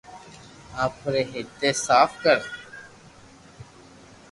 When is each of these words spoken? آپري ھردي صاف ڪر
آپري 0.85 1.21
ھردي 1.31 1.71
صاف 1.85 2.09
ڪر 2.23 2.37